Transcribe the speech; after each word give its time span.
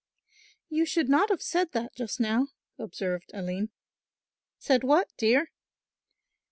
"You 0.67 0.87
should 0.87 1.09
not 1.09 1.29
have 1.29 1.43
said 1.43 1.73
that 1.73 1.93
just 1.93 2.19
now," 2.19 2.47
observed 2.79 3.29
Aline. 3.35 3.69
"Said 4.57 4.83
what, 4.83 5.11
dear?" 5.15 5.51